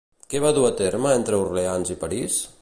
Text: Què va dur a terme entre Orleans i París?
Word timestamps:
Què 0.33 0.39
va 0.45 0.51
dur 0.55 0.63
a 0.69 0.71
terme 0.79 1.11
entre 1.19 1.43
Orleans 1.43 1.93
i 1.97 2.01
París? 2.07 2.41